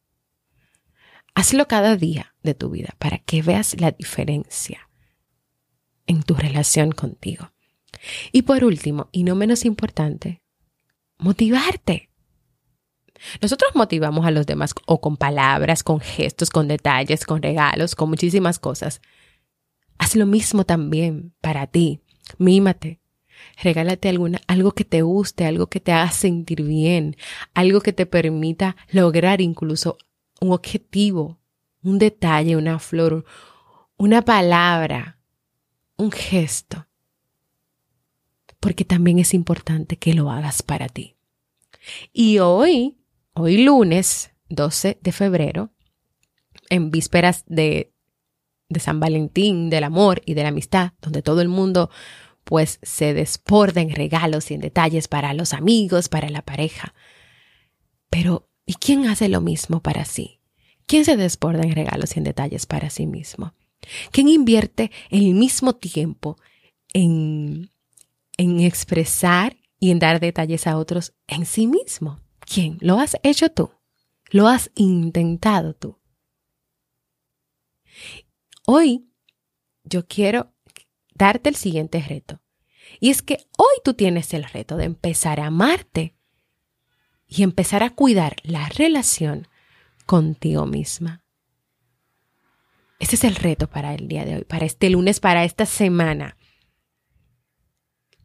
Hazlo 1.34 1.68
cada 1.68 1.96
día 1.96 2.34
de 2.42 2.54
tu 2.54 2.70
vida 2.70 2.94
para 2.98 3.18
que 3.18 3.42
veas 3.42 3.80
la 3.80 3.90
diferencia 3.90 4.88
en 6.06 6.22
tu 6.22 6.34
relación 6.34 6.92
contigo. 6.92 7.52
Y 8.32 8.42
por 8.42 8.64
último, 8.64 9.08
y 9.12 9.24
no 9.24 9.34
menos 9.34 9.64
importante, 9.64 10.42
motivarte. 11.18 12.10
Nosotros 13.40 13.72
motivamos 13.74 14.26
a 14.26 14.30
los 14.30 14.46
demás 14.46 14.74
o 14.86 15.00
con 15.00 15.16
palabras, 15.16 15.82
con 15.82 16.00
gestos, 16.00 16.50
con 16.50 16.68
detalles, 16.68 17.24
con 17.24 17.42
regalos, 17.42 17.94
con 17.94 18.08
muchísimas 18.10 18.58
cosas. 18.58 19.00
Haz 19.98 20.14
lo 20.16 20.26
mismo 20.26 20.64
también 20.64 21.34
para 21.40 21.66
ti. 21.66 22.02
Mímate, 22.38 23.00
Regálate 23.62 24.08
alguna, 24.08 24.40
algo 24.46 24.72
que 24.72 24.84
te 24.84 25.02
guste, 25.02 25.44
algo 25.44 25.68
que 25.68 25.80
te 25.80 25.92
haga 25.92 26.10
sentir 26.10 26.62
bien, 26.62 27.16
algo 27.54 27.80
que 27.80 27.92
te 27.92 28.06
permita 28.06 28.76
lograr 28.90 29.40
incluso 29.40 29.98
un 30.40 30.52
objetivo, 30.52 31.38
un 31.82 31.98
detalle, 31.98 32.56
una 32.56 32.78
flor, 32.78 33.24
una 33.96 34.22
palabra, 34.22 35.18
un 35.96 36.10
gesto. 36.10 36.86
Porque 38.60 38.84
también 38.84 39.18
es 39.18 39.34
importante 39.34 39.96
que 39.96 40.14
lo 40.14 40.30
hagas 40.30 40.62
para 40.62 40.88
ti. 40.88 41.16
Y 42.12 42.38
hoy, 42.38 42.98
hoy 43.34 43.58
lunes 43.58 44.32
12 44.48 44.98
de 45.00 45.12
febrero, 45.12 45.70
en 46.68 46.90
vísperas 46.90 47.44
de, 47.46 47.92
de 48.68 48.80
San 48.80 49.00
Valentín, 49.00 49.70
del 49.70 49.84
amor 49.84 50.22
y 50.24 50.34
de 50.34 50.42
la 50.42 50.48
amistad, 50.48 50.92
donde 51.00 51.22
todo 51.22 51.40
el 51.40 51.48
mundo 51.48 51.90
pues 52.46 52.78
se 52.80 53.12
desborda 53.12 53.80
en 53.80 53.90
regalos 53.90 54.52
y 54.52 54.54
en 54.54 54.60
detalles 54.60 55.08
para 55.08 55.34
los 55.34 55.52
amigos, 55.52 56.08
para 56.08 56.30
la 56.30 56.42
pareja. 56.42 56.94
Pero, 58.08 58.48
¿y 58.64 58.74
quién 58.74 59.08
hace 59.08 59.28
lo 59.28 59.40
mismo 59.40 59.82
para 59.82 60.04
sí? 60.04 60.38
¿Quién 60.86 61.04
se 61.04 61.16
desborda 61.16 61.64
en 61.64 61.74
regalos 61.74 62.14
y 62.14 62.20
en 62.20 62.24
detalles 62.24 62.64
para 62.64 62.88
sí 62.88 63.08
mismo? 63.08 63.54
¿Quién 64.12 64.28
invierte 64.28 64.92
el 65.10 65.34
mismo 65.34 65.74
tiempo 65.74 66.36
en, 66.92 67.72
en 68.36 68.60
expresar 68.60 69.56
y 69.80 69.90
en 69.90 69.98
dar 69.98 70.20
detalles 70.20 70.68
a 70.68 70.78
otros 70.78 71.14
en 71.26 71.46
sí 71.46 71.66
mismo? 71.66 72.20
¿Quién? 72.38 72.78
¿Lo 72.80 73.00
has 73.00 73.16
hecho 73.24 73.50
tú? 73.50 73.72
¿Lo 74.30 74.46
has 74.46 74.70
intentado 74.76 75.74
tú? 75.74 75.98
Hoy 78.64 79.10
yo 79.82 80.06
quiero 80.06 80.55
darte 81.16 81.49
el 81.49 81.56
siguiente 81.56 82.04
reto. 82.06 82.40
Y 83.00 83.11
es 83.11 83.23
que 83.23 83.46
hoy 83.58 83.75
tú 83.85 83.94
tienes 83.94 84.32
el 84.35 84.44
reto 84.44 84.76
de 84.76 84.85
empezar 84.85 85.40
a 85.40 85.46
amarte 85.46 86.14
y 87.26 87.42
empezar 87.42 87.82
a 87.82 87.90
cuidar 87.90 88.37
la 88.42 88.68
relación 88.68 89.49
contigo 90.06 90.66
misma. 90.66 91.23
Ese 92.99 93.16
es 93.16 93.25
el 93.25 93.35
reto 93.35 93.68
para 93.68 93.94
el 93.94 94.08
día 94.08 94.25
de 94.25 94.37
hoy, 94.37 94.44
para 94.44 94.64
este 94.64 94.88
lunes, 94.88 95.20
para 95.20 95.44
esta 95.44 95.66
semana. 95.66 96.37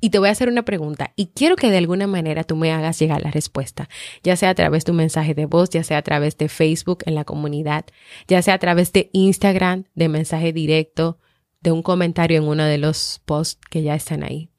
Y 0.04 0.10
te 0.10 0.18
voy 0.18 0.30
a 0.30 0.32
hacer 0.32 0.50
una 0.50 0.64
pregunta 0.64 1.14
y 1.16 1.28
quiero 1.28 1.56
que 1.56 1.70
de 1.70 1.78
alguna 1.78 2.08
manera 2.08 2.44
tú 2.44 2.56
me 2.56 2.72
hagas 2.72 2.98
llegar 2.98 3.22
la 3.22 3.30
respuesta, 3.30 3.88
ya 4.24 4.36
sea 4.36 4.50
a 4.50 4.56
través 4.56 4.84
de 4.84 4.92
un 4.92 4.98
mensaje 4.98 5.36
de 5.36 5.46
voz, 5.46 5.70
ya 5.70 5.84
sea 5.84 6.00
a 6.00 6.02
través 6.02 6.38
de 6.38 6.50
Facebook 6.50 7.04
en 7.06 7.14
la 7.14 7.24
comunidad, 7.24 7.86
ya 8.28 8.42
sea 8.42 8.56
a 8.56 8.60
través 8.60 8.94
de 8.94 9.12
Instagram, 9.14 9.84
de 9.94 10.10
mensaje 10.10 10.54
directo, 10.54 11.20
de 11.62 11.72
un 11.72 11.84
comentario 11.84 12.38
en 12.38 12.48
uno 12.48 12.66
de 12.66 12.78
los 12.78 13.22
posts 13.26 13.60
que 13.70 13.84
ya 13.84 13.96
están 13.96 14.24
ahí. 14.24 14.50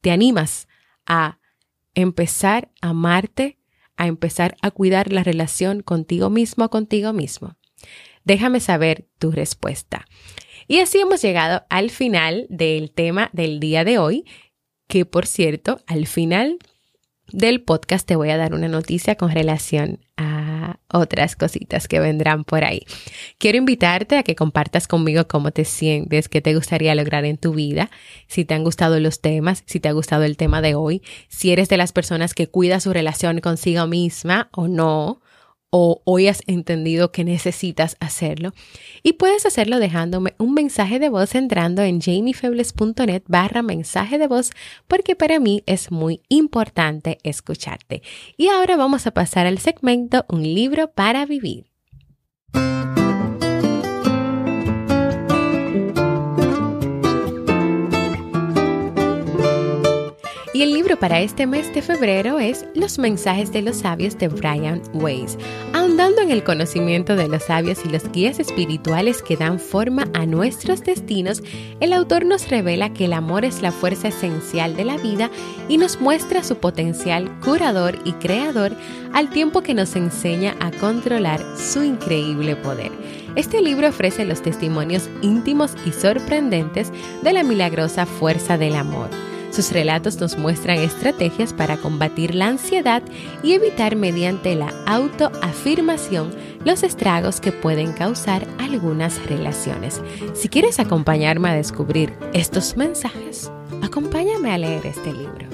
¿Te 0.00 0.10
animas 0.10 0.68
a 1.06 1.38
empezar 1.94 2.70
a 2.80 2.90
amarte, 2.90 3.58
a 3.96 4.06
empezar 4.06 4.56
a 4.62 4.70
cuidar 4.70 5.12
la 5.12 5.24
relación 5.24 5.82
contigo 5.82 6.30
mismo 6.30 6.68
contigo 6.70 7.12
mismo? 7.12 7.56
Déjame 8.24 8.60
saber 8.60 9.08
tu 9.18 9.30
respuesta. 9.30 10.06
Y 10.68 10.78
así 10.78 11.00
hemos 11.00 11.22
llegado 11.22 11.64
al 11.68 11.90
final 11.90 12.46
del 12.48 12.92
tema 12.92 13.30
del 13.32 13.58
día 13.58 13.84
de 13.84 13.98
hoy, 13.98 14.24
que 14.86 15.04
por 15.04 15.26
cierto, 15.26 15.80
al 15.86 16.06
final 16.06 16.58
del 17.32 17.62
podcast 17.62 18.06
te 18.06 18.16
voy 18.16 18.30
a 18.30 18.36
dar 18.36 18.54
una 18.54 18.68
noticia 18.68 19.16
con 19.16 19.30
relación 19.30 20.00
otras 20.92 21.36
cositas 21.36 21.88
que 21.88 22.00
vendrán 22.00 22.44
por 22.44 22.64
ahí. 22.64 22.82
Quiero 23.38 23.58
invitarte 23.58 24.18
a 24.18 24.22
que 24.22 24.36
compartas 24.36 24.86
conmigo 24.86 25.26
cómo 25.26 25.50
te 25.50 25.64
sientes, 25.64 26.28
qué 26.28 26.40
te 26.40 26.54
gustaría 26.54 26.94
lograr 26.94 27.24
en 27.24 27.38
tu 27.38 27.54
vida, 27.54 27.90
si 28.26 28.44
te 28.44 28.54
han 28.54 28.64
gustado 28.64 29.00
los 29.00 29.20
temas, 29.20 29.62
si 29.66 29.80
te 29.80 29.88
ha 29.88 29.92
gustado 29.92 30.24
el 30.24 30.36
tema 30.36 30.60
de 30.62 30.74
hoy, 30.74 31.02
si 31.28 31.50
eres 31.50 31.68
de 31.68 31.76
las 31.76 31.92
personas 31.92 32.34
que 32.34 32.48
cuida 32.48 32.80
su 32.80 32.92
relación 32.92 33.40
consigo 33.40 33.86
misma 33.86 34.48
o 34.52 34.68
no, 34.68 35.20
o 35.70 36.02
hoy 36.04 36.28
has 36.28 36.42
entendido 36.46 37.12
que 37.12 37.24
necesitas 37.24 37.96
hacerlo. 38.00 38.52
Y 39.02 39.14
puedes 39.14 39.46
hacerlo 39.46 39.78
dejándome 39.78 40.34
un 40.38 40.54
mensaje 40.54 40.98
de 40.98 41.08
voz 41.08 41.34
entrando 41.34 41.82
en 41.82 42.00
jamiefebles.net 42.00 43.22
barra 43.26 43.62
mensaje 43.62 44.18
de 44.18 44.26
voz 44.26 44.50
porque 44.88 45.16
para 45.16 45.38
mí 45.38 45.62
es 45.66 45.90
muy 45.90 46.20
importante 46.28 47.18
escucharte. 47.22 48.02
Y 48.36 48.48
ahora 48.48 48.76
vamos 48.76 49.06
a 49.06 49.12
pasar 49.12 49.46
al 49.46 49.58
segmento 49.58 50.24
Un 50.28 50.42
libro 50.42 50.90
para 50.92 51.24
vivir. 51.26 51.69
Y 60.60 60.62
el 60.62 60.74
libro 60.74 60.98
para 60.98 61.22
este 61.22 61.46
mes 61.46 61.72
de 61.72 61.80
febrero 61.80 62.38
es 62.38 62.66
Los 62.74 62.98
mensajes 62.98 63.50
de 63.50 63.62
los 63.62 63.78
sabios 63.78 64.18
de 64.18 64.28
Brian 64.28 64.82
Weiss. 64.92 65.38
Ahondando 65.72 66.20
en 66.20 66.30
el 66.30 66.44
conocimiento 66.44 67.16
de 67.16 67.28
los 67.28 67.44
sabios 67.44 67.78
y 67.82 67.88
los 67.88 68.12
guías 68.12 68.38
espirituales 68.38 69.22
que 69.22 69.38
dan 69.38 69.58
forma 69.58 70.06
a 70.12 70.26
nuestros 70.26 70.84
destinos, 70.84 71.42
el 71.80 71.94
autor 71.94 72.26
nos 72.26 72.50
revela 72.50 72.92
que 72.92 73.06
el 73.06 73.14
amor 73.14 73.46
es 73.46 73.62
la 73.62 73.72
fuerza 73.72 74.08
esencial 74.08 74.76
de 74.76 74.84
la 74.84 74.98
vida 74.98 75.30
y 75.66 75.78
nos 75.78 75.98
muestra 75.98 76.44
su 76.44 76.56
potencial 76.56 77.30
curador 77.40 77.98
y 78.04 78.12
creador 78.12 78.72
al 79.14 79.30
tiempo 79.30 79.62
que 79.62 79.72
nos 79.72 79.96
enseña 79.96 80.56
a 80.60 80.72
controlar 80.72 81.40
su 81.56 81.82
increíble 81.82 82.54
poder. 82.54 82.92
Este 83.34 83.62
libro 83.62 83.88
ofrece 83.88 84.26
los 84.26 84.42
testimonios 84.42 85.08
íntimos 85.22 85.72
y 85.86 85.92
sorprendentes 85.92 86.92
de 87.22 87.32
la 87.32 87.44
milagrosa 87.44 88.04
fuerza 88.04 88.58
del 88.58 88.74
amor 88.74 89.08
sus 89.50 89.72
relatos 89.72 90.20
nos 90.20 90.38
muestran 90.38 90.78
estrategias 90.78 91.52
para 91.52 91.76
combatir 91.76 92.34
la 92.34 92.48
ansiedad 92.48 93.02
y 93.42 93.52
evitar 93.52 93.96
mediante 93.96 94.54
la 94.54 94.72
autoafirmación 94.86 96.30
los 96.64 96.82
estragos 96.82 97.40
que 97.40 97.52
pueden 97.52 97.92
causar 97.92 98.46
algunas 98.58 99.24
relaciones. 99.26 100.00
Si 100.34 100.48
quieres 100.48 100.78
acompañarme 100.78 101.50
a 101.50 101.54
descubrir 101.54 102.14
estos 102.32 102.76
mensajes, 102.76 103.50
acompáñame 103.82 104.52
a 104.52 104.58
leer 104.58 104.86
este 104.86 105.12
libro. 105.12 105.49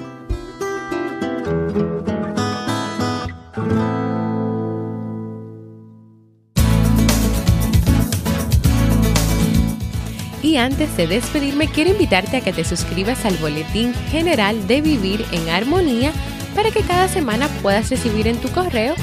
Y 10.47 10.55
antes 10.55 10.95
de 10.95 11.07
despedirme, 11.07 11.67
quiero 11.67 11.89
invitarte 11.89 12.37
a 12.37 12.41
que 12.41 12.53
te 12.53 12.63
suscribas 12.63 13.25
al 13.25 13.35
boletín 13.35 13.93
general 14.11 14.65
de 14.65 14.79
Vivir 14.79 15.25
en 15.33 15.49
Armonía 15.49 16.13
para 16.55 16.71
que 16.71 16.83
cada 16.83 17.09
semana 17.09 17.49
puedas 17.61 17.89
recibir 17.89 18.29
en 18.29 18.37
tu 18.37 18.47
correo 18.51 18.95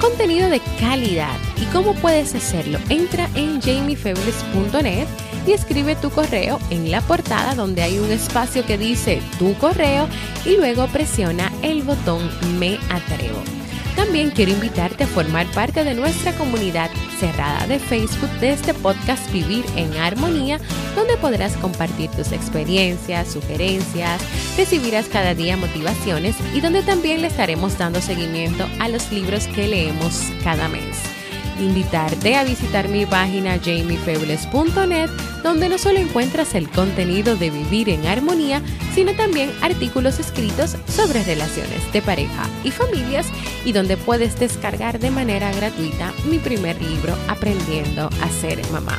contenido 0.00 0.50
de 0.50 0.60
calidad. 0.80 1.36
¿Y 1.62 1.66
cómo 1.66 1.94
puedes 1.94 2.34
hacerlo? 2.34 2.80
Entra 2.88 3.30
en 3.36 3.60
jamiefebles.net 3.60 5.06
y 5.46 5.52
escribe 5.52 5.94
tu 5.94 6.10
correo 6.10 6.58
en 6.70 6.90
la 6.90 7.00
portada 7.00 7.54
donde 7.54 7.82
hay 7.82 8.00
un 8.00 8.10
espacio 8.10 8.66
que 8.66 8.76
dice 8.76 9.22
tu 9.38 9.54
correo 9.54 10.08
y 10.44 10.56
luego 10.56 10.88
presiona 10.88 11.52
el 11.62 11.82
botón 11.82 12.28
Me 12.58 12.76
atrevo. 12.90 13.57
También 13.98 14.30
quiero 14.30 14.52
invitarte 14.52 15.02
a 15.02 15.06
formar 15.08 15.44
parte 15.48 15.82
de 15.82 15.92
nuestra 15.92 16.32
comunidad 16.34 16.88
cerrada 17.18 17.66
de 17.66 17.80
Facebook 17.80 18.30
de 18.38 18.50
este 18.50 18.72
podcast 18.72 19.28
Vivir 19.32 19.64
en 19.74 19.92
Armonía, 19.96 20.60
donde 20.94 21.16
podrás 21.16 21.56
compartir 21.56 22.08
tus 22.12 22.30
experiencias, 22.30 23.26
sugerencias, 23.26 24.22
recibirás 24.56 25.08
cada 25.08 25.34
día 25.34 25.56
motivaciones 25.56 26.36
y 26.54 26.60
donde 26.60 26.82
también 26.82 27.22
le 27.22 27.26
estaremos 27.26 27.76
dando 27.76 28.00
seguimiento 28.00 28.68
a 28.78 28.88
los 28.88 29.10
libros 29.10 29.48
que 29.48 29.66
leemos 29.66 30.22
cada 30.44 30.68
mes 30.68 31.17
invitarte 31.60 32.36
a 32.36 32.44
visitar 32.44 32.88
mi 32.88 33.06
página 33.06 33.58
jamiefebles.net, 33.58 35.10
donde 35.42 35.68
no 35.68 35.78
solo 35.78 35.98
encuentras 35.98 36.54
el 36.54 36.68
contenido 36.70 37.36
de 37.36 37.50
Vivir 37.50 37.88
en 37.88 38.06
Armonía, 38.06 38.62
sino 38.94 39.12
también 39.12 39.50
artículos 39.60 40.18
escritos 40.18 40.76
sobre 40.88 41.22
relaciones 41.24 41.92
de 41.92 42.02
pareja 42.02 42.48
y 42.64 42.70
familias 42.70 43.26
y 43.64 43.72
donde 43.72 43.96
puedes 43.96 44.38
descargar 44.38 44.98
de 44.98 45.10
manera 45.10 45.52
gratuita 45.52 46.12
mi 46.28 46.38
primer 46.38 46.80
libro 46.80 47.16
Aprendiendo 47.28 48.10
a 48.22 48.28
ser 48.40 48.60
mamá. 48.70 48.98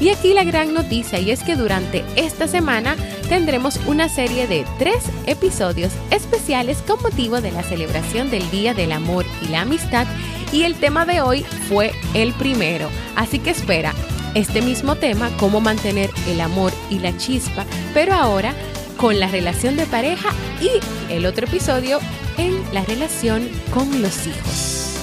Y 0.00 0.08
aquí 0.08 0.34
la 0.34 0.44
gran 0.44 0.74
noticia 0.74 1.20
y 1.20 1.30
es 1.30 1.42
que 1.42 1.56
durante 1.56 2.04
esta 2.16 2.48
semana 2.48 2.96
tendremos 3.28 3.78
una 3.86 4.08
serie 4.08 4.46
de 4.46 4.64
tres 4.78 5.04
episodios 5.26 5.92
especiales 6.10 6.82
con 6.86 7.00
motivo 7.00 7.40
de 7.40 7.52
la 7.52 7.62
celebración 7.62 8.30
del 8.30 8.48
Día 8.50 8.74
del 8.74 8.92
Amor 8.92 9.24
y 9.42 9.48
la 9.48 9.62
Amistad 9.62 10.06
y 10.54 10.62
el 10.62 10.76
tema 10.76 11.04
de 11.04 11.20
hoy 11.20 11.44
fue 11.68 11.92
el 12.14 12.32
primero. 12.32 12.88
Así 13.16 13.40
que 13.40 13.50
espera 13.50 13.92
este 14.34 14.62
mismo 14.62 14.94
tema, 14.94 15.30
cómo 15.36 15.60
mantener 15.60 16.10
el 16.28 16.40
amor 16.40 16.72
y 16.88 17.00
la 17.00 17.16
chispa, 17.16 17.66
pero 17.92 18.14
ahora 18.14 18.54
con 18.96 19.18
la 19.18 19.26
relación 19.26 19.76
de 19.76 19.86
pareja 19.86 20.30
y 20.60 21.12
el 21.12 21.26
otro 21.26 21.46
episodio 21.46 21.98
en 22.38 22.62
la 22.72 22.84
relación 22.84 23.48
con 23.72 24.00
los 24.00 24.26
hijos. 24.26 24.96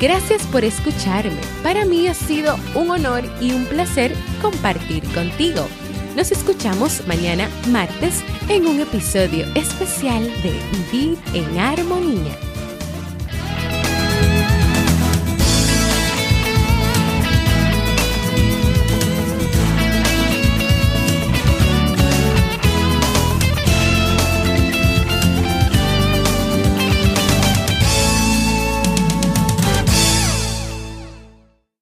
Gracias 0.00 0.42
por 0.46 0.64
escucharme. 0.64 1.40
Para 1.62 1.84
mí 1.84 2.06
ha 2.06 2.14
sido 2.14 2.56
un 2.74 2.90
honor 2.90 3.24
y 3.40 3.52
un 3.52 3.64
placer 3.66 4.14
compartir 4.40 5.02
contigo. 5.12 5.66
Nos 6.16 6.30
escuchamos 6.30 7.04
mañana 7.08 7.48
martes 7.68 8.22
en 8.48 8.66
un 8.66 8.80
episodio 8.80 9.44
especial 9.56 10.24
de 10.42 10.52
Vivir 10.92 11.18
en 11.32 11.58
Armonía. 11.58 12.43